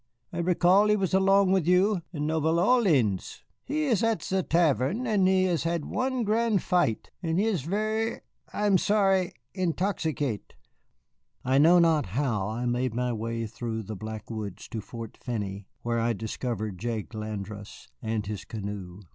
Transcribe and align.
"I 0.33 0.39
recall 0.39 0.87
he 0.87 0.95
was 0.95 1.13
along 1.13 1.51
with 1.51 1.67
you 1.67 2.01
in 2.11 2.25
Nouvelle 2.25 2.55
Orléans. 2.55 3.43
He 3.63 3.83
is 3.83 4.01
at 4.01 4.23
ze 4.23 4.41
tavern, 4.41 5.05
and 5.05 5.27
he 5.27 5.43
has 5.43 5.61
had 5.61 5.85
one 5.85 6.23
gran' 6.23 6.57
fight, 6.57 7.11
and 7.21 7.37
he 7.37 7.45
is 7.45 7.61
ver' 7.61 8.21
I 8.51 8.65
am 8.65 8.79
sorry 8.79 9.33
intoxicate" 9.53 10.55
I 11.45 11.59
know 11.59 11.77
not 11.77 12.07
how 12.17 12.47
I 12.47 12.65
made 12.65 12.95
my 12.95 13.13
way 13.13 13.45
through 13.45 13.83
the 13.83 13.95
black 13.95 14.31
woods 14.31 14.67
to 14.69 14.81
Fort 14.81 15.15
Finney, 15.17 15.67
where 15.83 15.99
I 15.99 16.13
discovered 16.13 16.79
Jake 16.79 17.13
Landrasse 17.13 17.87
and 18.01 18.25
his 18.25 18.43
canoe. 18.43 19.01